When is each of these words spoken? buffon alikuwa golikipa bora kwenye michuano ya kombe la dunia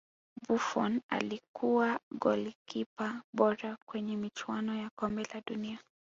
buffon 0.47 1.01
alikuwa 1.09 1.99
golikipa 2.11 3.21
bora 3.35 3.77
kwenye 3.85 4.17
michuano 4.17 4.75
ya 4.75 4.89
kombe 4.95 5.23
la 5.33 5.41
dunia 5.47 5.79